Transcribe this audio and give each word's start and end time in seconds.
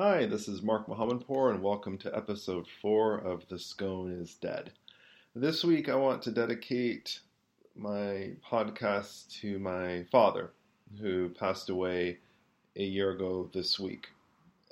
Hi, 0.00 0.26
this 0.26 0.46
is 0.46 0.62
Mark 0.62 0.86
Mohammadpour, 0.86 1.50
and 1.50 1.60
welcome 1.60 1.98
to 1.98 2.16
episode 2.16 2.68
four 2.80 3.18
of 3.18 3.48
The 3.48 3.58
Scone 3.58 4.12
is 4.12 4.34
Dead. 4.34 4.70
This 5.34 5.64
week, 5.64 5.88
I 5.88 5.96
want 5.96 6.22
to 6.22 6.30
dedicate 6.30 7.18
my 7.74 8.30
podcast 8.48 9.28
to 9.40 9.58
my 9.58 10.04
father, 10.12 10.52
who 11.00 11.30
passed 11.30 11.68
away 11.68 12.18
a 12.76 12.84
year 12.84 13.10
ago 13.10 13.50
this 13.52 13.80
week. 13.80 14.06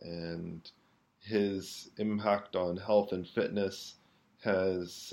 And 0.01 0.71
his 1.19 1.91
impact 1.97 2.55
on 2.55 2.77
health 2.77 3.11
and 3.11 3.27
fitness 3.27 3.97
has 4.45 5.13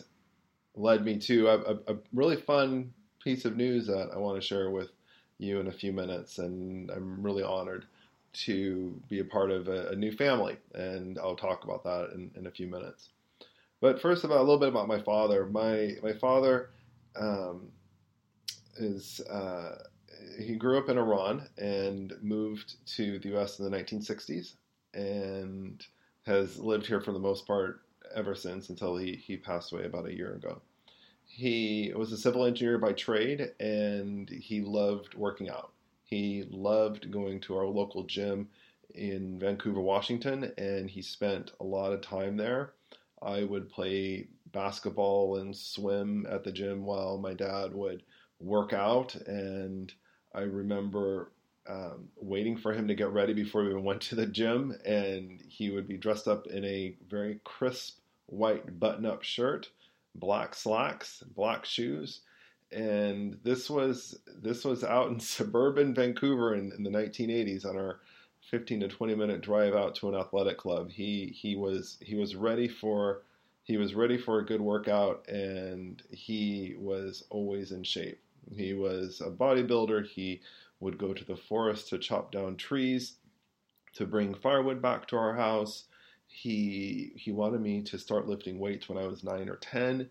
led 0.75 1.03
me 1.03 1.17
to 1.21 1.47
a, 1.47 1.57
a, 1.57 1.73
a 1.87 1.97
really 2.13 2.37
fun 2.37 2.93
piece 3.23 3.45
of 3.45 3.57
news 3.57 3.87
that 3.87 4.11
I 4.13 4.19
want 4.19 4.39
to 4.39 4.47
share 4.47 4.69
with 4.69 4.91
you 5.39 5.59
in 5.59 5.65
a 5.65 5.71
few 5.71 5.91
minutes. 5.91 6.37
And 6.37 6.91
I'm 6.91 7.23
really 7.23 7.41
honored 7.41 7.87
to 8.33 8.99
be 9.09 9.19
a 9.19 9.25
part 9.25 9.51
of 9.51 9.67
a, 9.67 9.89
a 9.89 9.95
new 9.95 10.11
family, 10.11 10.57
and 10.73 11.17
I'll 11.19 11.35
talk 11.35 11.63
about 11.63 11.83
that 11.83 12.11
in, 12.13 12.31
in, 12.35 12.47
a 12.47 12.51
few 12.51 12.67
minutes. 12.67 13.09
But 13.79 14.01
first, 14.01 14.23
about 14.23 14.37
a 14.37 14.41
little 14.41 14.59
bit 14.59 14.69
about 14.69 14.87
my 14.87 14.99
father. 14.99 15.45
My 15.45 15.95
my 16.01 16.13
father 16.13 16.71
um, 17.15 17.69
is 18.77 19.19
uh, 19.21 19.83
he 20.39 20.55
grew 20.55 20.77
up 20.77 20.89
in 20.89 20.97
Iran 20.97 21.47
and 21.57 22.13
moved 22.21 22.75
to 22.95 23.19
the 23.19 23.29
U.S. 23.29 23.59
in 23.59 23.69
the 23.69 23.77
1960s, 23.77 24.53
and 24.93 25.85
has 26.25 26.59
lived 26.59 26.87
here 26.87 27.01
for 27.01 27.11
the 27.11 27.19
most 27.19 27.45
part 27.45 27.81
ever 28.15 28.35
since 28.35 28.69
until 28.69 28.97
he 28.97 29.15
he 29.15 29.37
passed 29.37 29.71
away 29.71 29.85
about 29.85 30.07
a 30.07 30.15
year 30.15 30.33
ago. 30.33 30.61
He 31.25 31.91
was 31.95 32.11
a 32.11 32.17
civil 32.17 32.45
engineer 32.45 32.77
by 32.77 32.93
trade, 32.93 33.51
and 33.59 34.29
he 34.29 34.61
loved 34.61 35.15
working 35.15 35.49
out. 35.49 35.71
He 36.13 36.43
loved 36.51 37.09
going 37.09 37.39
to 37.39 37.57
our 37.57 37.65
local 37.65 38.03
gym 38.03 38.49
in 38.93 39.39
Vancouver, 39.39 39.81
Washington, 39.81 40.53
and 40.59 40.87
he 40.87 41.01
spent 41.01 41.53
a 41.59 41.63
lot 41.63 41.91
of 41.91 42.01
time 42.01 42.37
there. 42.37 42.73
I 43.23 43.43
would 43.45 43.67
play 43.67 44.27
basketball 44.51 45.37
and 45.37 45.57
swim 45.57 46.27
at 46.29 46.43
the 46.43 46.51
gym 46.51 46.85
while 46.85 47.17
my 47.17 47.33
dad 47.33 47.73
would 47.73 48.03
work 48.39 48.73
out. 48.73 49.15
And 49.15 49.91
I 50.35 50.41
remember 50.41 51.31
um, 51.67 52.09
waiting 52.15 52.57
for 52.57 52.73
him 52.73 52.87
to 52.89 52.93
get 52.93 53.09
ready 53.09 53.33
before 53.33 53.63
we 53.63 53.71
even 53.71 53.83
went 53.83 54.01
to 54.03 54.15
the 54.15 54.27
gym, 54.27 54.77
and 54.85 55.41
he 55.47 55.71
would 55.71 55.87
be 55.87 55.97
dressed 55.97 56.27
up 56.27 56.45
in 56.45 56.63
a 56.63 56.95
very 57.09 57.39
crisp 57.43 57.97
white 58.27 58.79
button 58.79 59.07
up 59.07 59.23
shirt, 59.23 59.71
black 60.13 60.53
slacks, 60.53 61.23
black 61.35 61.65
shoes 61.65 62.21
and 62.73 63.37
this 63.43 63.69
was 63.69 64.19
this 64.41 64.65
was 64.65 64.83
out 64.83 65.09
in 65.09 65.19
suburban 65.19 65.93
Vancouver 65.93 66.55
in, 66.55 66.71
in, 66.71 66.83
the 66.83 66.89
1980s 66.89 67.65
on 67.65 67.77
our 67.77 67.99
15 68.49 68.81
to 68.81 68.87
20 68.87 69.15
minute 69.15 69.41
drive 69.41 69.73
out 69.73 69.95
to 69.95 70.09
an 70.09 70.15
athletic 70.15 70.57
club. 70.57 70.91
He 70.91 71.27
he 71.27 71.55
was 71.55 71.97
he 72.01 72.15
was 72.15 72.35
ready 72.35 72.67
for 72.67 73.23
he 73.63 73.77
was 73.77 73.95
ready 73.95 74.17
for 74.17 74.39
a 74.39 74.45
good 74.45 74.61
workout 74.61 75.27
and 75.27 76.01
he 76.11 76.75
was 76.77 77.23
always 77.29 77.71
in 77.71 77.83
shape. 77.83 78.19
He 78.51 78.73
was 78.73 79.21
a 79.21 79.29
bodybuilder. 79.29 80.05
He 80.07 80.41
would 80.79 80.97
go 80.97 81.13
to 81.13 81.23
the 81.23 81.37
forest 81.37 81.89
to 81.89 81.97
chop 81.97 82.31
down 82.31 82.57
trees 82.57 83.13
to 83.93 84.05
bring 84.05 84.33
firewood 84.33 84.81
back 84.81 85.07
to 85.07 85.15
our 85.15 85.35
house. 85.35 85.85
He 86.27 87.13
he 87.15 87.31
wanted 87.31 87.61
me 87.61 87.81
to 87.83 87.97
start 87.97 88.27
lifting 88.27 88.59
weights 88.59 88.89
when 88.89 88.97
I 88.97 89.07
was 89.07 89.23
9 89.23 89.47
or 89.47 89.57
10 89.57 90.09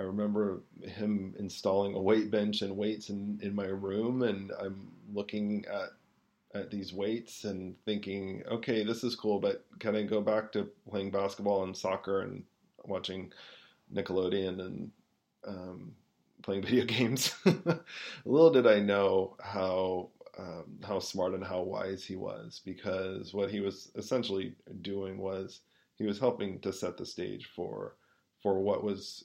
I 0.00 0.04
remember 0.04 0.62
him 0.82 1.34
installing 1.38 1.94
a 1.94 2.00
weight 2.00 2.30
bench 2.30 2.62
and 2.62 2.74
weights 2.74 3.10
in, 3.10 3.38
in 3.42 3.54
my 3.54 3.66
room, 3.66 4.22
and 4.22 4.50
I'm 4.58 4.90
looking 5.12 5.66
at 5.66 5.90
at 6.54 6.70
these 6.70 6.92
weights 6.92 7.44
and 7.44 7.76
thinking, 7.84 8.42
okay, 8.50 8.82
this 8.82 9.04
is 9.04 9.14
cool, 9.14 9.38
but 9.38 9.64
can 9.78 9.94
I 9.94 10.02
go 10.02 10.20
back 10.20 10.50
to 10.52 10.68
playing 10.88 11.10
basketball 11.10 11.62
and 11.64 11.76
soccer 11.76 12.22
and 12.22 12.42
watching 12.84 13.30
Nickelodeon 13.94 14.60
and 14.60 14.90
um, 15.46 15.92
playing 16.42 16.62
video 16.66 16.86
games? 16.86 17.34
Little 18.24 18.50
did 18.50 18.66
I 18.66 18.80
know 18.80 19.36
how 19.40 20.08
um, 20.38 20.78
how 20.82 20.98
smart 20.98 21.34
and 21.34 21.44
how 21.44 21.60
wise 21.60 22.04
he 22.04 22.16
was, 22.16 22.62
because 22.64 23.34
what 23.34 23.50
he 23.50 23.60
was 23.60 23.92
essentially 23.96 24.54
doing 24.80 25.18
was 25.18 25.60
he 25.96 26.06
was 26.06 26.18
helping 26.18 26.58
to 26.60 26.72
set 26.72 26.96
the 26.96 27.04
stage 27.04 27.50
for 27.54 27.96
for 28.42 28.60
what 28.62 28.82
was 28.82 29.24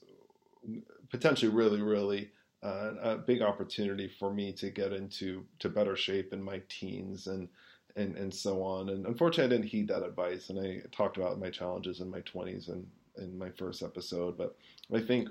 potentially 1.10 1.52
really, 1.52 1.82
really 1.82 2.32
uh, 2.64 2.94
a 3.02 3.18
big 3.18 3.42
opportunity 3.42 4.08
for 4.08 4.34
me 4.34 4.52
to 4.54 4.70
get 4.70 4.92
into 4.92 5.46
to 5.60 5.70
better 5.70 5.96
shape 5.96 6.34
in 6.34 6.42
my 6.42 6.62
teens 6.70 7.28
and 7.28 7.48
and 7.96 8.16
and 8.18 8.34
so 8.34 8.62
on. 8.64 8.90
And 8.90 9.06
unfortunately, 9.06 9.56
I 9.56 9.58
didn't 9.58 9.70
heed 9.70 9.88
that 9.90 10.04
advice, 10.04 10.50
and 10.50 10.60
I 10.60 10.82
talked 10.92 11.18
about 11.18 11.40
my 11.40 11.50
challenges 11.50 12.02
in 12.02 12.10
my 12.10 12.22
20s 12.22 12.70
and 12.70 12.86
in 13.18 13.38
my 13.38 13.50
first 13.52 13.84
episode. 13.84 14.38
But 14.38 14.56
I 14.94 15.00
think 15.00 15.30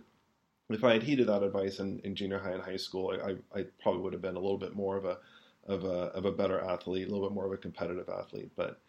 if 0.70 0.84
I 0.84 0.94
had 0.94 1.02
heeded 1.02 1.28
that 1.28 1.42
advice 1.42 1.78
in, 1.78 2.00
in 2.04 2.14
junior 2.14 2.38
high 2.38 2.52
and 2.52 2.62
high 2.62 2.76
school, 2.76 3.12
I, 3.22 3.58
I, 3.58 3.66
probably 3.82 4.00
would 4.00 4.14
have 4.14 4.22
been 4.22 4.36
a 4.36 4.40
little 4.40 4.56
bit 4.58 4.74
more 4.74 4.96
of 4.96 5.04
a 5.04 5.18
of 5.66 5.84
a 5.84 6.08
of 6.14 6.24
a 6.24 6.32
better 6.32 6.60
athlete, 6.60 7.06
a 7.06 7.10
little 7.10 7.28
bit 7.28 7.34
more 7.34 7.46
of 7.46 7.52
a 7.52 7.58
competitive 7.58 8.08
athlete. 8.08 8.50
But 8.56 8.80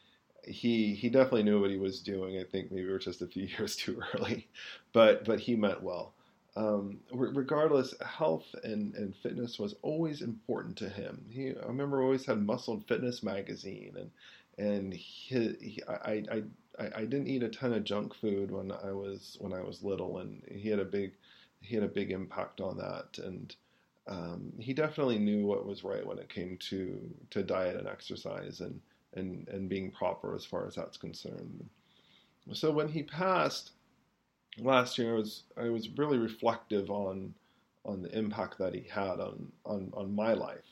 he 0.46 0.94
he 0.94 1.10
definitely 1.10 1.44
knew 1.44 1.60
what 1.60 1.72
he 1.72 1.78
was 1.78 2.02
doing. 2.02 2.38
I 2.38 2.44
think 2.44 2.72
maybe 2.72 2.86
we 2.86 2.92
were 2.92 3.00
just 3.00 3.22
a 3.22 3.28
few 3.28 3.44
years 3.58 3.76
too 3.76 4.02
early, 4.14 4.48
but 4.94 5.26
but 5.26 5.40
he 5.40 5.56
meant 5.56 5.84
well 5.84 6.15
um, 6.58 7.00
regardless, 7.12 7.94
health 8.02 8.46
and, 8.64 8.96
and 8.96 9.16
fitness 9.18 9.60
was 9.60 9.76
always 9.82 10.22
important 10.22 10.78
to 10.78 10.90
him. 10.90 11.26
He, 11.30 11.50
I 11.50 11.66
remember, 11.66 12.02
always 12.02 12.26
had 12.26 12.46
Muscle 12.46 12.76
and 12.76 12.88
Fitness 12.88 13.24
magazine, 13.24 13.96
and 13.98 14.12
and 14.58 14.94
he, 14.94 15.56
he, 15.60 15.84
I, 15.88 16.24
I, 16.32 16.44
I, 16.96 17.02
didn't 17.02 17.28
eat 17.28 17.44
a 17.44 17.50
ton 17.50 17.74
of 17.74 17.84
junk 17.84 18.16
food 18.16 18.52
when 18.52 18.72
I 18.72 18.94
was 18.94 19.36
when 19.42 19.52
I 19.52 19.62
was 19.62 19.84
little, 19.84 20.20
and 20.20 20.42
he 20.50 20.70
had 20.70 20.80
a 20.80 20.86
big 20.86 21.12
he 21.60 21.76
had 21.76 21.84
a 21.84 21.90
big 21.90 22.12
impact 22.12 22.62
on 22.62 22.78
that, 22.78 23.18
and 23.22 23.54
um, 24.08 24.54
he 24.58 24.74
definitely 24.74 25.20
knew 25.20 25.46
what 25.46 25.66
was 25.66 25.84
right 25.84 26.06
when 26.06 26.20
it 26.20 26.30
came 26.30 26.58
to 26.70 26.98
to 27.32 27.44
diet 27.44 27.76
and 27.76 27.88
exercise, 27.88 28.62
and 28.62 28.80
and 29.16 29.50
and 29.50 29.68
being 29.68 29.92
proper 29.92 30.34
as 30.36 30.46
far 30.46 30.66
as 30.66 30.76
that's 30.76 30.96
concerned. 30.96 31.70
So 32.54 32.72
when 32.72 32.88
he 32.88 33.04
passed 33.04 33.72
last 34.60 34.98
year 34.98 35.14
I 35.14 35.18
was 35.18 35.44
I 35.58 35.70
was 35.70 35.90
really 35.90 36.18
reflective 36.18 36.90
on 36.90 37.34
on 37.84 38.02
the 38.02 38.18
impact 38.18 38.58
that 38.58 38.74
he 38.74 38.88
had 38.90 39.20
on 39.20 39.52
on, 39.66 39.92
on 39.94 40.16
my 40.16 40.34
life. 40.34 40.66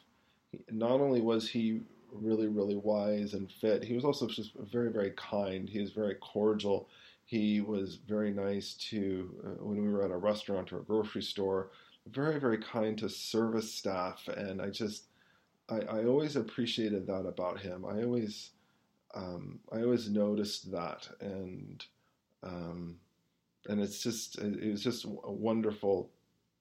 Not 0.71 0.91
only 0.91 1.21
was 1.21 1.49
he 1.49 1.81
really 2.11 2.47
really 2.47 2.75
wise 2.75 3.33
and 3.33 3.51
fit, 3.51 3.83
he 3.83 3.93
was 3.93 4.05
also 4.05 4.27
just 4.27 4.53
very 4.55 4.91
very 4.91 5.11
kind. 5.11 5.69
He 5.69 5.79
was 5.79 5.91
very 5.91 6.15
cordial. 6.15 6.87
He 7.25 7.61
was 7.61 7.95
very 7.95 8.31
nice 8.31 8.73
to 8.89 9.33
uh, 9.45 9.63
when 9.63 9.81
we 9.81 9.89
were 9.89 10.03
at 10.03 10.11
a 10.11 10.17
restaurant 10.17 10.71
or 10.73 10.79
a 10.79 10.83
grocery 10.83 11.23
store. 11.23 11.69
Very 12.07 12.39
very 12.39 12.57
kind 12.57 12.97
to 12.97 13.09
service 13.09 13.73
staff, 13.73 14.27
and 14.27 14.61
I 14.61 14.69
just 14.69 15.05
I, 15.69 15.79
I 15.79 16.05
always 16.05 16.35
appreciated 16.35 17.07
that 17.07 17.25
about 17.25 17.61
him. 17.61 17.85
I 17.85 18.03
always 18.03 18.51
um, 19.15 19.59
I 19.71 19.81
always 19.81 20.09
noticed 20.09 20.71
that, 20.71 21.07
and 21.21 21.85
um, 22.43 22.97
and 23.67 23.81
it's 23.81 24.01
just 24.01 24.37
it 24.39 24.71
was 24.71 24.83
just 24.83 25.05
a 25.05 25.31
wonderful 25.31 26.09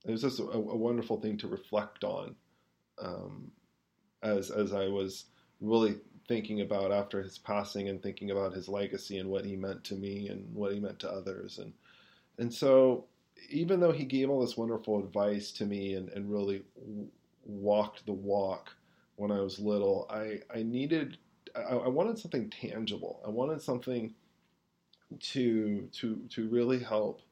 it 0.05 0.11
was 0.11 0.23
just 0.23 0.41
a, 0.41 0.45
a 0.45 0.77
wonderful 0.77 1.21
thing 1.21 1.37
to 1.39 1.49
reflect 1.49 2.05
on 2.05 2.35
um, 3.01 3.51
as 4.23 4.51
as 4.51 4.73
I 4.73 4.89
was 4.89 5.27
really 5.61 5.97
thinking 6.29 6.61
about 6.61 6.93
after 6.93 7.23
his 7.23 7.39
passing 7.39 7.89
and 7.89 8.03
thinking 8.03 8.31
about 8.31 8.53
his 8.55 8.69
legacy 8.69 9.19
and 9.19 9.29
what 9.29 9.45
he 9.45 9.57
meant 9.57 9.83
to 9.85 9.95
me 9.95 10.29
and 10.29 10.53
what 10.55 10.73
he 10.73 10.81
meant 10.81 10.99
to 11.01 11.11
others 11.11 11.59
and 11.59 11.73
and 12.39 12.53
so 12.53 13.07
even 13.51 13.81
though 13.81 13.93
he 13.93 14.05
gave 14.05 14.31
all 14.31 14.41
this 14.41 14.57
wonderful 14.57 14.99
advice 14.99 15.51
to 15.53 15.67
me 15.67 15.95
and, 15.95 16.09
and 16.11 16.31
really 16.31 16.63
walked 17.45 18.07
the 18.07 18.13
walk 18.13 18.71
when 19.17 19.31
I 19.31 19.41
was 19.41 19.59
little, 19.59 20.07
I, 20.11 20.41
I 20.55 20.63
needed 20.63 21.19
I, 21.55 21.75
I 21.75 21.89
wanted 21.89 22.19
something 22.19 22.51
tangible. 22.51 23.21
I 23.27 23.31
wanted 23.31 23.61
something 23.61 24.15
to 25.21 25.89
to 25.93 26.17
to 26.31 26.49
really 26.49 26.79
help 26.79 27.23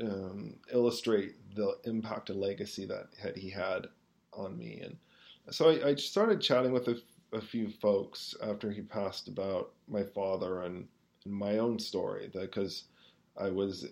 um, 0.00 0.54
illustrate 0.72 1.34
the 1.54 1.76
impact 1.84 2.30
and 2.30 2.40
legacy 2.40 2.84
that 2.86 3.08
had, 3.20 3.36
he 3.36 3.50
had 3.50 3.86
on 4.32 4.56
me. 4.56 4.80
And 4.82 4.96
so 5.50 5.70
I, 5.70 5.90
I 5.90 5.94
started 5.94 6.40
chatting 6.40 6.72
with 6.72 6.88
a, 6.88 7.00
a, 7.32 7.40
few 7.40 7.68
folks 7.68 8.34
after 8.42 8.70
he 8.70 8.80
passed 8.80 9.28
about 9.28 9.70
my 9.88 10.02
father 10.02 10.62
and, 10.62 10.86
and 11.24 11.34
my 11.34 11.58
own 11.58 11.78
story 11.78 12.30
because 12.32 12.84
I 13.36 13.50
was, 13.50 13.86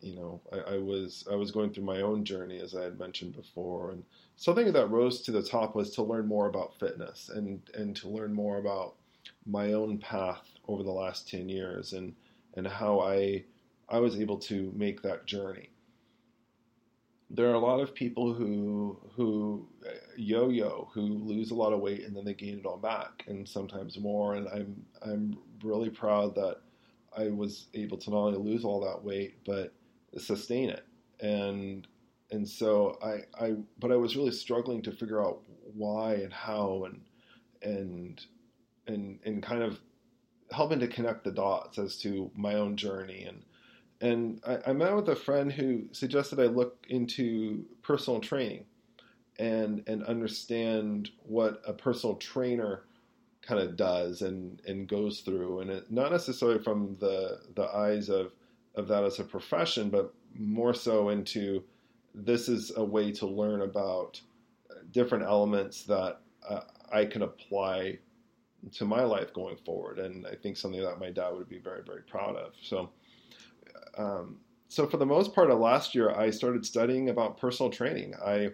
you 0.00 0.16
know, 0.16 0.40
I, 0.52 0.74
I, 0.74 0.78
was 0.78 1.24
I 1.30 1.34
was 1.34 1.50
going 1.50 1.72
through 1.72 1.84
my 1.84 2.02
own 2.02 2.24
journey 2.24 2.58
as 2.58 2.74
I 2.74 2.82
had 2.84 2.98
mentioned 2.98 3.34
before, 3.34 3.92
and 3.92 4.04
something 4.36 4.72
that 4.72 4.90
rose 4.90 5.22
to 5.22 5.32
the 5.32 5.42
top 5.42 5.74
was 5.74 5.90
to 5.94 6.02
learn 6.02 6.26
more 6.26 6.48
about 6.48 6.78
fitness 6.78 7.30
and 7.34 7.60
and 7.74 7.94
to 7.96 8.08
learn 8.08 8.32
more 8.32 8.58
about 8.58 8.94
my 9.46 9.72
own 9.72 9.98
path 9.98 10.42
over 10.66 10.82
the 10.82 10.90
last 10.90 11.28
ten 11.28 11.48
years 11.48 11.92
and 11.92 12.14
and 12.54 12.66
how 12.66 13.00
I 13.00 13.44
I 13.88 13.98
was 14.00 14.18
able 14.20 14.38
to 14.40 14.72
make 14.76 15.02
that 15.02 15.26
journey. 15.26 15.70
there 17.30 17.48
are 17.50 17.54
a 17.54 17.58
lot 17.58 17.80
of 17.80 17.94
people 17.94 18.32
who 18.32 18.98
who 19.14 19.68
uh, 19.86 19.90
yo-yo 20.16 20.88
who 20.94 21.02
lose 21.02 21.50
a 21.50 21.54
lot 21.54 21.72
of 21.72 21.80
weight 21.80 22.04
and 22.04 22.16
then 22.16 22.24
they 22.24 22.34
gain 22.34 22.58
it 22.58 22.64
all 22.66 22.78
back 22.78 23.24
and 23.26 23.46
sometimes 23.48 23.98
more 23.98 24.34
and 24.34 24.48
I'm 24.48 24.84
I'm 25.02 25.38
really 25.62 25.90
proud 25.90 26.34
that 26.36 26.58
I 27.16 27.28
was 27.28 27.66
able 27.74 27.98
to 27.98 28.10
not 28.10 28.16
only 28.18 28.38
lose 28.38 28.64
all 28.64 28.80
that 28.80 29.04
weight 29.04 29.36
but 29.44 29.74
sustain 30.16 30.70
it 30.70 30.86
and 31.20 31.86
and 32.30 32.48
so 32.48 32.98
I 33.02 33.44
I 33.44 33.56
but 33.78 33.92
I 33.92 33.96
was 33.96 34.16
really 34.16 34.32
struggling 34.32 34.80
to 34.82 34.92
figure 34.92 35.22
out 35.22 35.42
why 35.74 36.14
and 36.14 36.32
how 36.32 36.84
and 36.86 37.02
and 37.62 38.24
and 38.86 39.18
and 39.24 39.42
kind 39.42 39.62
of 39.62 39.80
helping 40.50 40.80
to 40.80 40.88
connect 40.88 41.24
the 41.24 41.30
dots 41.30 41.78
as 41.78 41.98
to 41.98 42.30
my 42.34 42.54
own 42.54 42.76
journey. 42.76 43.24
And 43.24 43.42
and 44.00 44.40
I, 44.46 44.70
I, 44.70 44.72
met 44.72 44.94
with 44.94 45.08
a 45.08 45.16
friend 45.16 45.50
who 45.50 45.86
suggested 45.90 46.38
I 46.38 46.44
look 46.44 46.86
into 46.88 47.64
personal 47.82 48.20
training 48.20 48.64
and 49.38 49.82
and 49.88 50.04
understand 50.04 51.10
what 51.24 51.60
a 51.66 51.72
personal 51.72 52.16
trainer 52.16 52.84
kind 53.42 53.60
of 53.60 53.76
does 53.76 54.22
and 54.22 54.62
and 54.66 54.88
goes 54.88 55.20
through. 55.20 55.60
And 55.60 55.70
it, 55.70 55.90
not 55.90 56.12
necessarily 56.12 56.62
from 56.62 56.96
the 57.00 57.40
the 57.54 57.68
eyes 57.74 58.08
of 58.08 58.32
of 58.74 58.86
that 58.88 59.02
as 59.02 59.18
a 59.18 59.24
profession 59.24 59.90
but 59.90 60.14
more 60.34 60.74
so 60.74 61.08
into 61.08 61.64
this 62.14 62.48
is 62.48 62.72
a 62.76 62.84
way 62.84 63.10
to 63.12 63.26
learn 63.26 63.62
about 63.62 64.20
different 64.92 65.24
elements 65.24 65.82
that 65.84 66.20
uh, 66.48 66.60
I 66.92 67.04
can 67.04 67.22
apply 67.22 67.98
to 68.72 68.84
my 68.84 69.02
life 69.02 69.32
going 69.32 69.56
forward. 69.56 69.98
And 69.98 70.26
I 70.26 70.34
think 70.34 70.56
something 70.56 70.82
that 70.82 70.98
my 71.00 71.10
dad 71.10 71.30
would 71.30 71.48
be 71.48 71.58
very 71.58 71.82
very 71.82 72.02
proud 72.02 72.36
of. 72.36 72.52
So 72.62 72.90
um, 73.96 74.36
so 74.68 74.86
for 74.86 74.98
the 74.98 75.06
most 75.06 75.34
part 75.34 75.50
of 75.50 75.58
last 75.58 75.94
year, 75.94 76.10
I 76.10 76.30
started 76.30 76.64
studying 76.64 77.08
about 77.08 77.38
personal 77.38 77.70
training. 77.70 78.14
I 78.22 78.50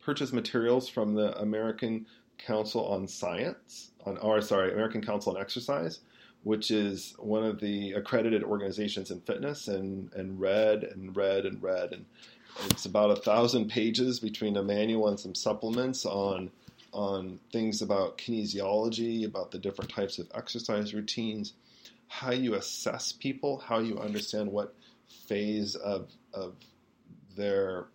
purchased 0.00 0.32
materials 0.32 0.88
from 0.88 1.14
the 1.14 1.38
American 1.38 2.06
Council 2.38 2.86
on 2.86 3.06
Science, 3.06 3.90
on 4.06 4.16
or 4.18 4.40
sorry, 4.40 4.72
American 4.72 5.02
Council 5.02 5.36
on 5.36 5.40
Exercise, 5.40 6.00
which 6.44 6.70
is 6.70 7.14
one 7.18 7.44
of 7.44 7.60
the 7.60 7.92
accredited 7.92 8.42
organizations 8.42 9.10
in 9.10 9.20
fitness, 9.20 9.68
and 9.68 10.10
and 10.14 10.40
read 10.40 10.82
and 10.82 11.14
read 11.14 11.44
and 11.44 11.62
read, 11.62 11.92
and 11.92 12.06
it's 12.70 12.86
about 12.86 13.10
a 13.10 13.16
thousand 13.16 13.68
pages 13.68 14.18
between 14.20 14.56
a 14.56 14.62
manual 14.62 15.08
and 15.08 15.20
some 15.20 15.34
supplements 15.34 16.06
on 16.06 16.50
on 16.92 17.38
things 17.52 17.82
about 17.82 18.18
kinesiology, 18.18 19.26
about 19.26 19.50
the 19.50 19.58
different 19.58 19.90
types 19.90 20.18
of 20.18 20.28
exercise 20.34 20.94
routines 20.94 21.52
how 22.08 22.32
you 22.32 22.54
assess 22.54 23.12
people, 23.12 23.58
how 23.58 23.78
you 23.78 23.98
understand 23.98 24.50
what 24.50 24.74
phase 25.26 25.76
of 25.76 26.10
of 26.34 26.56
their 27.36 27.86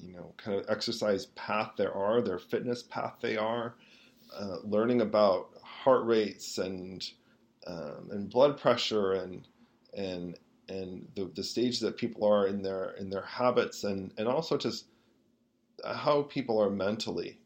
you 0.00 0.12
know 0.12 0.32
kind 0.36 0.58
of 0.58 0.64
exercise 0.70 1.26
path 1.26 1.72
there 1.76 1.92
are, 1.92 2.22
their 2.22 2.38
fitness 2.38 2.82
path 2.82 3.16
they 3.20 3.36
are, 3.36 3.74
uh, 4.34 4.56
learning 4.64 5.00
about 5.00 5.50
heart 5.62 6.06
rates 6.06 6.58
and 6.58 7.10
um, 7.66 8.08
and 8.10 8.30
blood 8.30 8.58
pressure 8.58 9.12
and 9.12 9.46
and 9.94 10.38
and 10.68 11.08
the, 11.16 11.30
the 11.34 11.42
stage 11.42 11.80
that 11.80 11.96
people 11.96 12.26
are 12.26 12.46
in 12.46 12.62
their 12.62 12.90
in 12.92 13.10
their 13.10 13.22
habits 13.22 13.84
and 13.84 14.12
and 14.16 14.28
also 14.28 14.56
just 14.56 14.86
how 15.84 16.22
people 16.22 16.60
are 16.60 16.70
mentally 16.70 17.40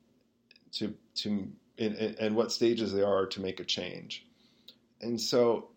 to 0.73 0.95
to 1.15 1.49
and 1.79 2.37
what 2.37 2.53
stages 2.53 2.93
they 2.93 3.03
are 3.03 3.27
to 3.27 3.41
make 3.41 3.59
a 3.59 3.65
change 3.65 4.27
and 5.01 5.21
so 5.21 5.69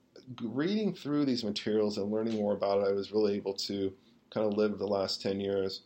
reading 0.42 0.94
through 0.94 1.26
these 1.26 1.44
materials 1.44 1.98
and 1.98 2.12
learning 2.12 2.36
more 2.36 2.54
about 2.54 2.80
it, 2.80 2.90
I 2.90 2.92
was 2.92 3.12
really 3.12 3.36
able 3.36 3.54
to 3.54 3.94
kind 4.30 4.48
of 4.48 4.58
live 4.58 4.78
the 4.78 4.88
last 4.88 5.22
10 5.22 5.40
years 5.40 5.82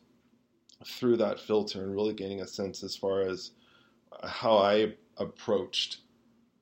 through 0.86 1.18
that 1.18 1.40
filter 1.40 1.84
and 1.84 1.94
really 1.94 2.14
gaining 2.14 2.42
a 2.42 2.48
sense 2.48 2.84
as 2.84 2.96
far 2.96 3.22
as 3.22 3.52
how 4.24 4.58
I 4.58 4.94
approached 5.18 5.98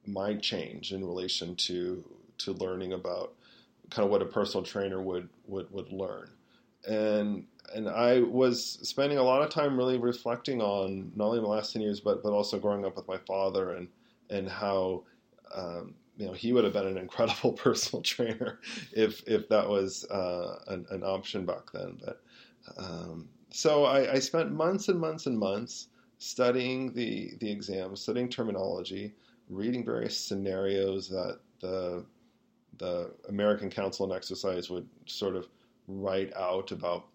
my 0.05 0.35
change 0.35 0.91
in 0.91 1.05
relation 1.05 1.55
to 1.55 2.03
to 2.39 2.53
learning 2.53 2.93
about 2.93 3.33
kind 3.89 4.05
of 4.05 4.11
what 4.11 4.21
a 4.21 4.25
personal 4.25 4.63
trainer 4.63 5.01
would 5.01 5.29
would, 5.45 5.71
would 5.71 5.91
learn. 5.91 6.29
And 6.87 7.45
and 7.73 7.89
I 7.89 8.21
was 8.21 8.79
spending 8.81 9.17
a 9.17 9.23
lot 9.23 9.41
of 9.41 9.49
time 9.49 9.77
really 9.77 9.97
reflecting 9.97 10.61
on 10.61 11.11
not 11.15 11.25
only 11.25 11.39
the 11.39 11.47
last 11.47 11.73
10 11.73 11.81
years, 11.81 11.99
but, 11.99 12.23
but 12.23 12.31
also 12.31 12.59
growing 12.59 12.85
up 12.85 12.95
with 12.95 13.07
my 13.07 13.17
father 13.17 13.71
and, 13.71 13.87
and 14.29 14.49
how 14.49 15.03
um, 15.53 15.93
you 16.17 16.25
know 16.25 16.33
he 16.33 16.51
would 16.51 16.63
have 16.63 16.73
been 16.73 16.87
an 16.87 16.97
incredible 17.05 17.53
personal 17.53 18.01
trainer 18.01 18.59
if 18.91 19.23
if 19.27 19.47
that 19.49 19.67
was 19.67 20.05
uh, 20.05 20.59
an, 20.67 20.85
an, 20.89 21.03
option 21.03 21.45
back 21.45 21.71
then. 21.73 21.97
But 22.03 22.21
um, 22.77 23.29
so 23.49 23.85
I, 23.85 24.13
I, 24.13 24.19
spent 24.19 24.51
months 24.51 24.89
and 24.89 24.99
months 24.99 25.25
and 25.25 25.37
months 25.37 25.87
studying 26.17 26.91
the 26.93 27.31
the 27.39 27.49
exam, 27.49 27.95
studying 27.95 28.29
terminology, 28.29 29.13
reading 29.49 29.85
various 29.85 30.19
scenarios 30.19 31.07
that 31.09 31.39
the 31.61 32.05
the 32.77 33.11
American 33.29 33.69
Council 33.69 34.09
on 34.09 34.15
Exercise 34.15 34.69
would 34.69 34.87
sort 35.05 35.35
of 35.35 35.47
write 35.87 36.35
out 36.35 36.71
about 36.71 37.07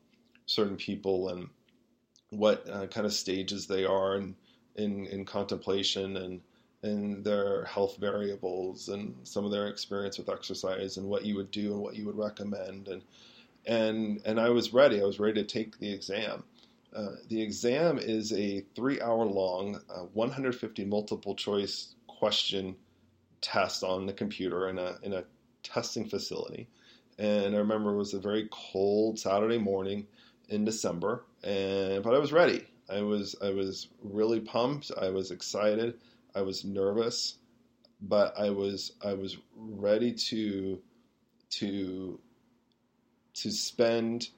certain 0.46 0.76
people 0.76 1.28
and 1.28 1.48
what 2.30 2.68
uh, 2.68 2.86
kind 2.86 3.06
of 3.06 3.12
stages 3.12 3.66
they 3.66 3.84
are 3.84 4.16
in, 4.16 4.34
in, 4.76 5.06
in 5.06 5.24
contemplation 5.24 6.16
and 6.16 6.40
and 6.84 7.24
their 7.24 7.64
health 7.64 7.96
variables 7.98 8.88
and 8.88 9.14
some 9.22 9.44
of 9.44 9.52
their 9.52 9.68
experience 9.68 10.18
with 10.18 10.28
exercise 10.28 10.96
and 10.96 11.06
what 11.06 11.24
you 11.24 11.36
would 11.36 11.52
do 11.52 11.72
and 11.72 11.80
what 11.80 11.94
you 11.94 12.04
would 12.04 12.18
recommend 12.18 12.88
and 12.88 13.02
and 13.66 14.20
and 14.24 14.40
I 14.40 14.50
was 14.50 14.72
ready. 14.72 15.00
I 15.00 15.04
was 15.04 15.20
ready 15.20 15.42
to 15.42 15.46
take 15.46 15.78
the 15.78 15.92
exam. 15.92 16.44
Uh, 16.94 17.12
the 17.28 17.40
exam 17.40 17.98
is 17.98 18.32
a 18.32 18.64
three-hour 18.74 19.24
long, 19.24 19.80
uh, 19.88 20.00
150 20.12 20.84
multiple 20.84 21.34
choice 21.34 21.94
question 22.06 22.76
test 23.40 23.82
on 23.82 24.06
the 24.06 24.12
computer 24.12 24.68
in 24.68 24.78
a 24.78 24.98
in 25.02 25.12
a 25.12 25.24
testing 25.62 26.08
facility. 26.08 26.68
And 27.18 27.54
I 27.54 27.58
remember 27.58 27.92
it 27.92 27.98
was 27.98 28.14
a 28.14 28.20
very 28.20 28.48
cold 28.50 29.18
Saturday 29.18 29.58
morning 29.58 30.06
in 30.52 30.64
December, 30.64 31.24
and 31.42 32.02
but 32.04 32.14
I 32.14 32.18
was 32.18 32.32
ready. 32.32 32.66
I 32.90 33.00
was 33.00 33.34
I 33.42 33.50
was 33.50 33.88
really 34.02 34.40
pumped. 34.40 34.90
I 35.00 35.08
was 35.08 35.30
excited. 35.30 35.98
I 36.34 36.42
was 36.42 36.64
nervous, 36.64 37.36
but 38.00 38.38
I 38.38 38.50
was 38.50 38.92
I 39.04 39.14
was 39.14 39.38
ready 39.56 40.12
to 40.12 40.80
to 41.50 42.20
to 43.34 43.50
spend 43.50 44.28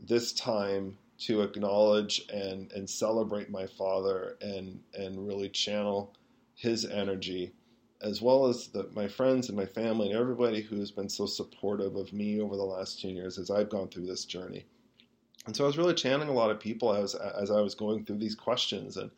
this 0.00 0.32
time 0.32 0.98
to 1.18 1.42
acknowledge 1.42 2.22
and 2.28 2.72
and 2.72 2.90
celebrate 2.90 3.48
my 3.48 3.66
father 3.66 4.36
and 4.40 4.80
and 4.94 5.26
really 5.26 5.48
channel 5.48 6.12
his 6.54 6.84
energy 6.84 7.52
as 8.02 8.20
well 8.20 8.46
as 8.46 8.68
the, 8.68 8.88
my 8.94 9.08
friends 9.08 9.48
and 9.48 9.56
my 9.56 9.64
family 9.64 10.10
and 10.10 10.18
everybody 10.18 10.60
who 10.60 10.78
has 10.78 10.90
been 10.90 11.08
so 11.08 11.24
supportive 11.24 11.96
of 11.96 12.12
me 12.12 12.40
over 12.40 12.56
the 12.56 12.62
last 12.62 13.00
10 13.00 13.12
years 13.12 13.38
as 13.38 13.50
I've 13.50 13.70
gone 13.70 13.88
through 13.88 14.06
this 14.06 14.26
journey. 14.26 14.66
And 15.46 15.56
so 15.56 15.64
I 15.64 15.66
was 15.66 15.78
really 15.78 15.94
channeling 15.94 16.28
a 16.28 16.32
lot 16.32 16.50
of 16.50 16.60
people 16.60 16.92
as 16.92 17.14
as 17.14 17.50
I 17.50 17.60
was 17.60 17.74
going 17.74 18.04
through 18.04 18.18
these 18.18 18.34
questions 18.34 18.96
and 18.96 19.10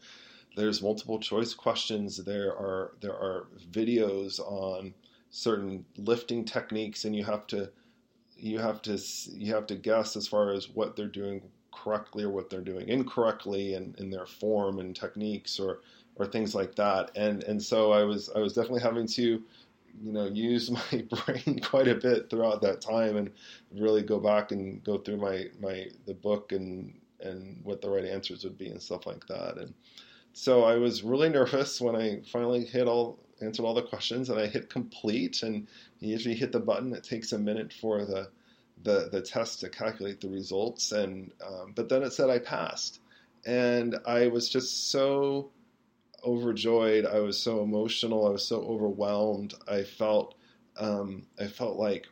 there's 0.59 0.83
multiple 0.83 1.21
choice 1.21 1.55
questions. 1.55 2.17
There 2.17 2.51
are 2.51 2.93
there 3.01 3.15
are 3.15 3.47
videos 3.71 4.41
on 4.41 4.93
certain 5.31 5.85
lifting 5.97 6.45
techniques, 6.45 7.05
and 7.05 7.15
you 7.15 7.25
have 7.25 7.47
to 7.49 7.71
you 8.37 8.59
have 8.59 8.83
to 8.83 8.99
you 9.33 9.55
have 9.55 9.67
to 9.67 9.77
guess 9.77 10.17
as 10.17 10.27
far 10.27 10.51
as 10.51 10.69
what 10.69 10.97
they're 10.97 11.07
doing 11.07 11.43
correctly 11.73 12.25
or 12.25 12.31
what 12.31 12.51
they're 12.51 12.61
doing 12.61 12.89
incorrectly 12.89 13.75
in, 13.75 13.95
in 13.99 14.11
their 14.11 14.27
form 14.27 14.81
and 14.81 14.97
techniques 14.97 15.61
or 15.61 15.81
or 16.17 16.27
things 16.27 16.57
like 16.57 16.75
that. 16.75 17.13
And 17.15 17.45
and 17.45 17.63
so 17.63 17.93
I 17.93 18.03
was 18.03 18.29
I 18.35 18.41
was 18.41 18.55
definitely 18.55 18.83
having 18.83 19.07
to 19.07 19.43
you 20.03 20.13
know 20.13 20.27
use 20.27 20.71
my 20.93 21.05
brain 21.25 21.61
quite 21.61 21.89
a 21.89 21.95
bit 21.95 22.31
throughout 22.31 22.63
that 22.63 22.81
time 22.81 23.17
and 23.17 23.31
really 23.73 24.03
go 24.03 24.19
back 24.19 24.53
and 24.53 24.83
go 24.85 24.99
through 24.99 25.17
my 25.17 25.47
my 25.61 25.87
the 26.07 26.15
book 26.15 26.53
and 26.53 27.01
and 27.21 27.61
what 27.65 27.81
the 27.81 27.91
right 27.91 28.05
answers 28.05 28.45
would 28.45 28.57
be 28.57 28.69
and 28.69 28.81
stuff 28.81 29.07
like 29.07 29.27
that 29.27 29.59
and 29.59 29.75
so 30.33 30.63
I 30.63 30.77
was 30.77 31.03
really 31.03 31.29
nervous 31.29 31.81
when 31.81 31.97
I 31.97 32.21
finally 32.31 32.65
hit 32.65 32.87
all 32.87 33.19
answered 33.41 33.65
all 33.65 33.75
the 33.75 33.83
questions 33.83 34.31
and 34.31 34.39
I 34.39 34.47
hit 34.47 34.71
complete 34.71 35.43
and 35.43 35.67
you 36.01 36.11
usually 36.11 36.35
hit 36.35 36.53
the 36.53 36.61
button. 36.61 36.93
It 36.93 37.05
takes 37.05 37.33
a 37.33 37.39
minute 37.39 37.73
for 37.73 38.05
the 38.05 38.31
the, 38.85 39.09
the 39.11 39.21
test 39.21 39.59
to 39.61 39.69
calculate 39.69 40.21
the 40.21 40.29
results 40.29 40.93
and 40.93 41.33
um, 41.45 41.73
but 41.75 41.89
then 41.89 42.05
it 42.05 42.13
said 42.13 42.31
I 42.31 42.39
passed 42.39 43.01
and 43.45 43.99
I 44.07 44.29
was 44.29 44.49
just 44.49 44.91
so 44.93 45.51
overjoyed. 46.29 47.07
I 47.07 47.21
was 47.21 47.39
so 47.39 47.63
emotional. 47.63 48.27
I 48.27 48.31
was 48.31 48.47
so 48.47 48.61
overwhelmed. 48.63 49.55
I 49.67 49.83
felt 49.83 50.35
um, 50.77 51.27
I 51.41 51.47
felt 51.47 51.77
like 51.77 52.07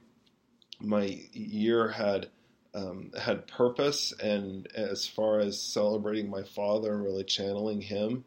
my 0.81 1.21
year 1.33 1.89
had 1.89 2.29
um, 2.75 3.13
had 3.19 3.47
purpose 3.47 4.13
and 4.21 4.67
as 4.75 5.07
far 5.07 5.39
as 5.39 5.61
celebrating 5.61 6.29
my 6.29 6.43
father 6.43 6.93
and 6.93 7.03
really 7.03 7.25
channeling 7.25 7.81
him 7.81 8.25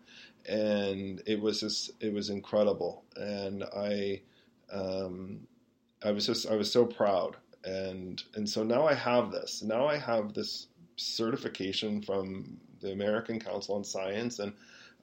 and 0.48 1.22
it 1.27 1.39
was 1.39 1.60
just 1.60 1.91
it 2.00 2.12
was 2.12 2.31
incredible 2.31 3.03
and 3.15 3.63
i 3.75 4.19
um, 4.72 5.41
i 6.03 6.10
was 6.10 6.25
just 6.25 6.50
i 6.50 6.55
was 6.55 6.72
so 6.72 6.86
proud 6.86 7.36
and 7.63 8.24
and 8.34 8.50
so 8.50 8.63
now 8.63 8.88
i 8.88 8.96
have 8.96 9.29
this 9.31 9.62
now 9.62 9.86
i 9.86 9.98
have 9.98 10.34
this 10.34 10.69
certification 10.96 12.01
from 12.01 12.58
the 12.81 12.91
American 12.91 13.39
Council 13.39 13.75
on 13.75 13.84
Science. 13.84 14.39
And 14.39 14.53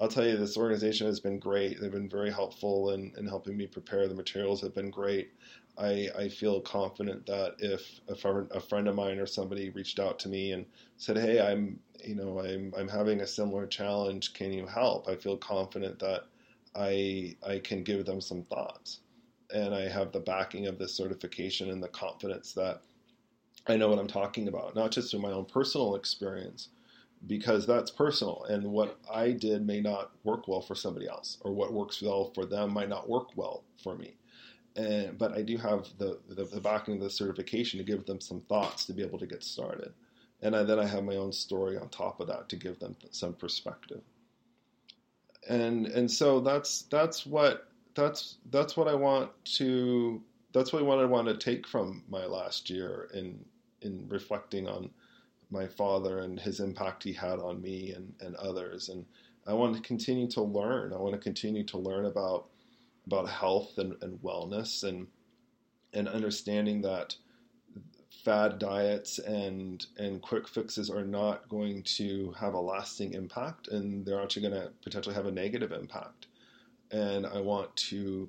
I'll 0.01 0.09
tell 0.09 0.27
you, 0.27 0.37
this 0.37 0.59
organization 0.59 1.07
has 1.07 1.21
been 1.21 1.39
great. 1.39 1.81
They've 1.81 1.91
been 1.91 2.09
very 2.09 2.31
helpful 2.31 2.91
in, 2.91 3.15
in 3.17 3.27
helping 3.27 3.57
me 3.57 3.67
prepare. 3.67 4.07
The 4.09 4.15
materials 4.15 4.61
have 4.61 4.75
been 4.75 4.91
great. 4.91 5.33
I, 5.79 6.11
I 6.17 6.29
feel 6.29 6.61
confident 6.61 7.27
that 7.27 7.55
if 7.59 8.01
a 8.09 8.15
friend, 8.15 8.49
a 8.51 8.61
friend 8.61 8.89
of 8.89 8.95
mine 8.95 9.19
or 9.19 9.27
somebody 9.27 9.71
reached 9.71 9.99
out 9.99 10.19
to 10.21 10.29
me 10.29 10.53
and 10.53 10.67
said, 10.99 11.17
"Hey, 11.17 11.41
I'm 11.41 11.81
you 12.05 12.15
know 12.15 12.41
I'm 12.41 12.73
I'm 12.77 12.89
having 12.89 13.21
a 13.21 13.27
similar 13.27 13.67
challenge. 13.67 14.33
Can 14.35 14.53
you 14.53 14.67
help?" 14.67 15.09
I 15.09 15.17
feel 15.17 15.37
confident 15.37 15.99
that 16.01 16.25
I 16.75 17.37
I 17.47 17.59
can 17.59 17.83
give 17.83 18.07
them 18.07 18.21
some 18.23 18.45
thoughts, 18.45 19.01
and 19.53 19.75
I 19.75 19.89
have 19.89 20.13
the 20.13 20.21
backing 20.21 20.67
of 20.67 20.79
this 20.79 20.95
certification 20.95 21.71
and 21.71 21.83
the 21.83 21.89
confidence 21.89 22.53
that 22.55 22.83
I 23.67 23.77
know 23.77 23.89
what 23.89 23.99
I'm 23.99 24.07
talking 24.09 24.49
about, 24.49 24.75
not 24.75 24.93
just 24.93 25.11
through 25.11 25.21
my 25.21 25.33
own 25.33 25.47
personal 25.47 25.95
experience, 25.97 26.69
because 27.27 27.67
that's 27.67 27.91
personal, 27.91 28.45
and 28.49 28.65
what 28.73 28.99
I 29.13 29.33
did 29.33 29.67
may 29.67 29.81
not 29.81 30.13
work 30.25 30.49
well 30.49 30.61
for 30.63 30.75
somebody 30.75 31.09
else, 31.09 31.39
or 31.43 31.53
what 31.53 31.73
works 31.73 32.03
well 32.03 32.31
for 32.35 32.47
them 32.47 32.73
might 32.73 32.89
not 32.89 33.09
work 33.09 33.37
well 33.37 33.65
for 33.83 33.97
me 33.97 34.15
and, 34.77 35.17
but 35.17 35.33
I 35.33 35.43
do 35.43 35.57
have 35.57 35.89
the, 35.99 36.19
the, 36.29 36.45
the 36.45 36.61
backing 36.61 36.95
of 36.95 37.01
the 37.01 37.11
certification 37.11 37.79
to 37.79 37.85
give 37.85 38.05
them 38.05 38.21
some 38.21 38.43
thoughts 38.43 38.85
to 38.87 38.93
be 38.93 39.03
able 39.03 39.19
to 39.19 39.27
get 39.27 39.43
started, 39.43 39.93
and 40.43 40.55
I, 40.55 40.63
then 40.63 40.79
I 40.79 40.87
have 40.87 41.05
my 41.05 41.17
own 41.17 41.33
story 41.33 41.79
on 41.79 41.89
top 41.89 42.21
of 42.21 42.29
that 42.29 42.49
to 42.51 42.57
give 42.57 42.79
them 42.79 42.95
some 43.11 43.33
perspective. 43.35 44.03
And 45.49 45.87
and 45.87 46.11
so 46.11 46.41
that's 46.41 46.83
that's 46.83 47.25
what 47.25 47.69
that's 47.95 48.39
that's 48.51 48.77
what 48.77 48.89
I 48.89 48.95
want 48.95 49.31
to 49.57 50.21
that's 50.53 50.73
what 50.73 50.83
I 50.83 51.05
want 51.05 51.29
to 51.29 51.37
take 51.37 51.67
from 51.67 52.03
my 52.09 52.27
last 52.27 52.69
year 52.69 53.09
in 53.15 53.45
in 53.81 54.07
reflecting 54.09 54.69
on 54.69 54.91
my 55.51 55.67
father 55.67 56.21
and 56.21 56.41
his 56.41 56.61
impact 56.61 57.03
he 57.05 57.13
had 57.13 57.39
on 57.39 57.61
me 57.63 57.93
and, 57.93 58.15
and 58.21 58.35
others. 58.37 58.89
And 58.89 59.05
I 59.47 59.55
want 59.55 59.77
to 59.77 59.83
continue 59.83 60.29
to 60.31 60.43
learn. 60.43 60.93
I 60.93 60.99
want 60.99 61.15
to 61.15 61.21
continue 61.21 61.65
to 61.65 61.79
learn 61.79 62.07
about 62.07 62.47
about 63.07 63.29
health 63.29 63.79
and, 63.79 63.95
and 64.03 64.21
wellness 64.21 64.83
and 64.83 65.07
and 65.93 66.09
understanding 66.09 66.83
that 66.83 67.17
fad 68.25 68.59
diets 68.59 69.21
and 69.21 69.87
and 69.99 70.21
quick 70.21 70.49
fixes 70.49 70.91
are 70.91 71.05
not 71.05 71.49
going 71.49 71.83
to 71.85 72.33
have 72.33 72.55
a 72.55 72.61
lasting 72.61 73.15
impact 73.15 73.69
and 73.69 74.05
they're 74.05 74.21
actually 74.21 74.49
going 74.49 74.61
to 74.61 74.71
potentially 74.83 75.15
have 75.15 75.27
a 75.27 75.31
negative 75.31 75.71
impact 75.71 76.27
and 76.91 77.25
i 77.27 77.39
want 77.39 77.75
to 77.77 78.29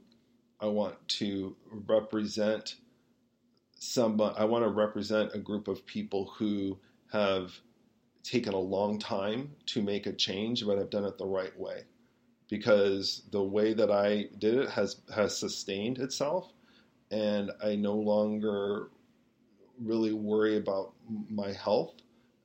i 0.59 0.67
want 0.67 0.95
to 1.07 1.55
represent 1.87 2.75
some 3.79 4.21
i 4.21 4.45
want 4.45 4.63
to 4.63 4.69
represent 4.69 5.33
a 5.33 5.39
group 5.39 5.67
of 5.67 5.85
people 5.85 6.31
who 6.37 6.77
have 7.11 7.53
taken 8.23 8.53
a 8.53 8.59
long 8.59 8.99
time 8.99 9.51
to 9.65 9.81
make 9.81 10.05
a 10.07 10.13
change 10.13 10.65
but 10.65 10.79
I've 10.79 10.89
done 10.89 11.05
it 11.05 11.17
the 11.17 11.25
right 11.25 11.57
way 11.59 11.83
because 12.49 13.23
the 13.31 13.43
way 13.43 13.73
that 13.73 13.91
I 13.91 14.29
did 14.39 14.55
it 14.55 14.69
has 14.69 15.01
has 15.13 15.37
sustained 15.37 15.99
itself, 15.99 16.53
and 17.11 17.51
I 17.63 17.75
no 17.75 17.95
longer 17.95 18.89
really 19.79 20.13
worry 20.13 20.57
about 20.57 20.93
my 21.29 21.51
health. 21.51 21.95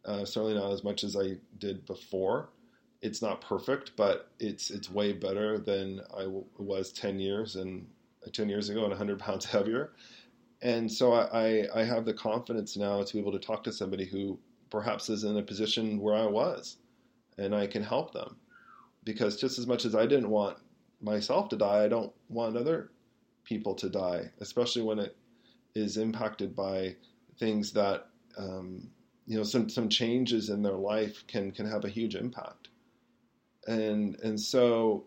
Uh, 0.04 0.24
certainly 0.24 0.54
not 0.54 0.72
as 0.72 0.82
much 0.82 1.04
as 1.04 1.16
I 1.16 1.36
did 1.58 1.86
before. 1.86 2.50
It's 3.02 3.22
not 3.22 3.40
perfect, 3.40 3.92
but 3.96 4.30
it's 4.40 4.70
it's 4.70 4.90
way 4.90 5.12
better 5.12 5.58
than 5.58 6.00
I 6.16 6.22
w- 6.22 6.44
was 6.58 6.92
ten 6.92 7.18
years 7.20 7.56
and 7.56 7.86
uh, 8.26 8.30
ten 8.32 8.48
years 8.48 8.68
ago 8.70 8.84
and 8.84 8.94
hundred 8.94 9.18
pounds 9.20 9.44
heavier. 9.44 9.92
And 10.62 10.90
so 10.90 11.12
I, 11.12 11.66
I 11.74 11.82
have 11.82 12.04
the 12.04 12.14
confidence 12.14 12.76
now 12.76 13.02
to 13.02 13.12
be 13.12 13.18
able 13.18 13.32
to 13.32 13.38
talk 13.40 13.64
to 13.64 13.72
somebody 13.72 14.04
who 14.04 14.38
perhaps 14.72 15.10
is 15.10 15.22
in 15.22 15.36
a 15.36 15.42
position 15.42 16.00
where 16.00 16.16
I 16.16 16.26
was, 16.26 16.78
and 17.36 17.54
I 17.54 17.66
can 17.66 17.82
help 17.82 18.14
them 18.14 18.36
because 19.04 19.36
just 19.36 19.58
as 19.58 19.66
much 19.66 19.84
as 19.84 19.94
I 19.94 20.06
didn't 20.06 20.30
want 20.30 20.56
myself 21.02 21.50
to 21.50 21.56
die, 21.56 21.84
I 21.84 21.88
don't 21.88 22.12
want 22.30 22.56
other 22.56 22.90
people 23.44 23.74
to 23.76 23.90
die, 23.90 24.30
especially 24.40 24.82
when 24.82 24.98
it 24.98 25.14
is 25.74 25.98
impacted 25.98 26.56
by 26.56 26.96
things 27.38 27.72
that 27.74 28.06
um, 28.38 28.88
you 29.26 29.36
know 29.36 29.44
some 29.44 29.68
some 29.68 29.90
changes 29.90 30.48
in 30.48 30.62
their 30.62 30.72
life 30.72 31.26
can 31.26 31.52
can 31.52 31.66
have 31.66 31.84
a 31.84 31.90
huge 31.90 32.14
impact. 32.14 32.68
And 33.66 34.18
and 34.20 34.40
so 34.40 35.04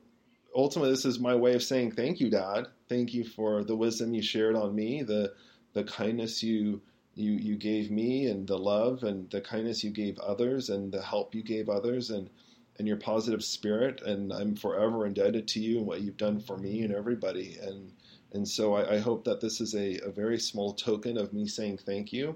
ultimately, 0.56 0.92
this 0.92 1.06
is 1.06 1.20
my 1.20 1.34
way 1.34 1.56
of 1.56 1.64
saying 1.64 1.94
thank 1.94 2.20
you, 2.20 2.30
Dad. 2.30 2.68
Thank 2.88 3.16
you 3.16 3.24
for 3.24 3.64
the 3.64 3.76
wisdom 3.76 4.14
you 4.14 4.22
shared 4.22 4.56
on 4.56 4.76
me, 4.76 5.02
the 5.02 5.34
the 5.74 5.84
kindness 5.84 6.44
you 6.44 6.82
you 7.16 7.32
you 7.32 7.56
gave 7.56 7.92
me, 7.92 8.28
and 8.28 8.48
the 8.48 8.58
love 8.58 9.04
and 9.04 9.30
the 9.32 9.42
kindness 9.42 9.84
you 9.84 9.92
gave 9.92 10.20
others, 10.20 10.70
and 10.70 10.92
the 10.92 11.02
help 11.02 11.34
you 11.34 11.44
gave 11.44 11.70
others, 11.70 12.10
and 12.12 12.30
and 12.78 12.88
your 12.88 12.98
positive 12.98 13.44
spirit. 13.44 14.02
And 14.02 14.34
I'm 14.34 14.56
forever 14.56 15.06
indebted 15.06 15.48
to 15.50 15.60
you 15.60 15.78
and 15.78 15.88
what 15.88 16.02
you've 16.02 16.18
done 16.18 16.40
for 16.40 16.58
me 16.58 16.84
and 16.84 16.94
everybody. 16.94 17.58
And 17.62 17.92
and 18.34 18.48
so 18.48 18.76
I, 18.76 18.96
I 18.96 19.00
hope 19.00 19.24
that 19.26 19.40
this 19.40 19.62
is 19.62 19.76
a, 19.76 20.00
a, 20.00 20.10
very 20.10 20.38
small 20.38 20.74
token 20.74 21.18
of 21.18 21.32
me 21.32 21.48
saying 21.48 21.78
thank 21.78 22.12
you. 22.12 22.36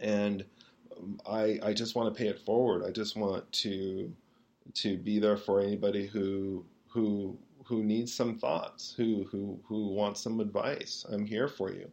And 0.00 0.44
um, 0.96 1.20
I 1.28 1.58
I 1.62 1.72
just 1.72 1.96
want 1.96 2.14
to 2.14 2.18
pay 2.18 2.28
it 2.28 2.38
forward. 2.38 2.84
I 2.86 2.90
just 2.92 3.16
want 3.16 3.50
to 3.52 4.12
to 4.74 4.96
be 4.96 5.18
there 5.18 5.36
for 5.36 5.60
anybody 5.60 6.06
who 6.06 6.64
who 6.88 7.36
who 7.64 7.82
needs 7.82 8.14
some 8.14 8.38
thoughts, 8.38 8.94
who 8.96 9.24
who 9.30 9.58
who 9.64 9.88
wants 9.88 10.20
some 10.20 10.38
advice. 10.40 11.04
I'm 11.10 11.26
here 11.26 11.48
for 11.48 11.72
you. 11.72 11.90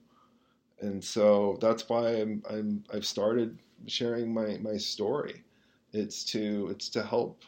And 0.80 1.04
so 1.04 1.58
that's 1.62 1.90
why 1.90 2.10
I'm, 2.10 2.44
I'm 2.50 2.84
I've 2.94 3.06
started 3.06 3.58
sharing 3.88 4.34
my, 4.34 4.58
my 4.58 4.78
story 4.78 5.44
it's 5.94 6.24
to 6.24 6.68
it's 6.70 6.90
to 6.90 7.04
help 7.04 7.44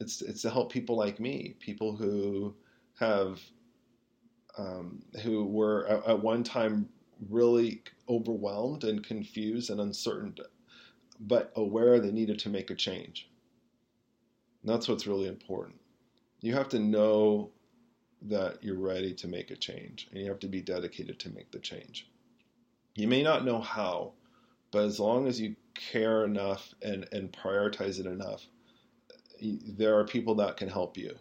it's 0.00 0.22
it's 0.22 0.42
to 0.42 0.50
help 0.50 0.72
people 0.72 0.96
like 0.96 1.20
me, 1.20 1.56
people 1.60 1.96
who 1.96 2.54
have 2.98 3.40
um, 4.58 5.02
who 5.22 5.44
were 5.44 5.86
at, 5.88 6.06
at, 6.06 6.22
one 6.22 6.44
time 6.44 6.88
really 7.28 7.82
overwhelmed 8.08 8.84
and 8.84 9.04
confused 9.04 9.70
and 9.70 9.80
uncertain, 9.80 10.36
but 11.20 11.52
aware 11.56 11.98
they 11.98 12.12
needed 12.12 12.38
to 12.40 12.48
make 12.48 12.70
a 12.70 12.74
change. 12.74 13.28
And 14.62 14.72
that's 14.72 14.88
what's 14.88 15.08
really 15.08 15.26
important. 15.26 15.80
You 16.40 16.54
have 16.54 16.68
to 16.68 16.78
know 16.78 17.50
that 18.22 18.62
you're 18.62 18.78
ready 18.78 19.12
to 19.14 19.28
make 19.28 19.50
a 19.50 19.56
change, 19.56 20.08
and 20.10 20.20
you 20.20 20.28
have 20.28 20.38
to 20.40 20.48
be 20.48 20.60
dedicated 20.60 21.18
to 21.20 21.30
make 21.30 21.50
the 21.50 21.58
change. 21.58 22.08
You 22.94 23.08
may 23.08 23.22
not 23.22 23.44
know 23.44 23.60
how, 23.60 24.12
but 24.70 24.84
as 24.84 25.00
long 25.00 25.26
as 25.26 25.40
you 25.40 25.56
care 25.74 26.24
enough 26.24 26.74
and, 26.82 27.06
and 27.12 27.32
prioritize 27.32 27.98
it 27.98 28.06
enough, 28.06 28.46
there 29.40 29.98
are 29.98 30.04
people 30.04 30.36
that 30.36 30.56
can 30.56 30.68
help 30.68 30.96
you. 30.96 31.14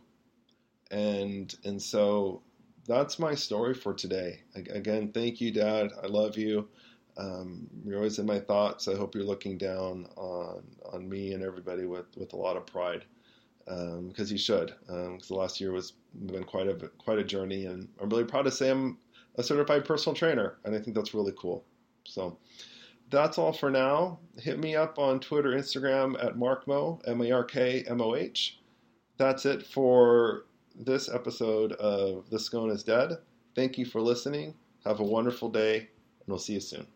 And 0.92 1.54
and 1.66 1.82
so 1.82 2.44
that's 2.86 3.18
my 3.18 3.34
story 3.34 3.74
for 3.74 3.94
today. 3.94 4.42
Again, 4.56 5.12
thank 5.12 5.42
you, 5.42 5.52
Dad. 5.52 5.92
I 6.04 6.08
love 6.08 6.38
you. 6.38 6.68
Um, 7.18 7.68
you're 7.86 7.98
always 7.98 8.20
in 8.20 8.26
my 8.26 8.40
thoughts. 8.40 8.88
I 8.88 8.96
hope 8.96 9.16
you're 9.16 9.24
looking 9.24 9.58
down 9.58 10.08
on 10.16 10.64
on 10.92 11.10
me 11.10 11.34
and 11.34 11.44
everybody 11.44 11.86
with, 11.86 12.06
with 12.18 12.34
a 12.34 12.38
lot 12.38 12.58
of 12.58 12.66
pride, 12.66 13.06
because 13.66 14.30
um, 14.30 14.32
you 14.32 14.38
should. 14.38 14.74
Because 14.82 15.08
um, 15.08 15.20
the 15.28 15.36
last 15.36 15.60
year 15.60 15.72
was 15.72 15.94
been 16.14 16.44
quite 16.44 16.68
a 16.68 16.76
quite 16.98 17.20
a 17.20 17.24
journey, 17.24 17.66
and 17.66 17.88
I'm 18.00 18.10
really 18.10 18.26
proud 18.26 18.44
to 18.44 18.52
say 18.52 18.70
I'm 18.70 18.98
a 19.36 19.44
certified 19.44 19.86
personal 19.86 20.16
trainer, 20.16 20.58
and 20.64 20.76
I 20.76 20.80
think 20.80 20.96
that's 20.96 21.14
really 21.14 21.34
cool. 21.38 21.64
So 22.06 22.38
that's 23.10 23.38
all 23.38 23.54
for 23.54 23.70
now. 23.70 24.20
Hit 24.38 24.60
me 24.60 24.76
up 24.76 25.00
on 25.00 25.20
Twitter, 25.20 25.52
Instagram 25.52 26.22
at 26.24 26.36
MarkMoh, 26.36 27.02
M 27.08 27.22
A 27.22 27.32
R 27.32 27.44
K 27.44 27.84
M 27.88 28.02
O 28.02 28.16
H. 28.16 28.60
That's 29.18 29.46
it 29.46 29.66
for 29.66 30.46
this 30.76 31.10
episode 31.10 31.74
of 31.74 32.30
The 32.30 32.40
Scone 32.40 32.72
is 32.72 32.84
Dead. 32.84 33.12
Thank 33.56 33.78
you 33.78 33.86
for 33.86 34.02
listening. 34.02 34.56
Have 34.86 35.00
a 35.00 35.04
wonderful 35.04 35.50
day, 35.50 35.78
and 35.78 36.28
we'll 36.28 36.40
see 36.40 36.54
you 36.54 36.60
soon. 36.60 36.88